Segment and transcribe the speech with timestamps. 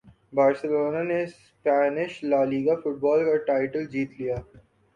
[0.33, 4.35] Barcelona نے Spanish La Liga football کا title جیت لیا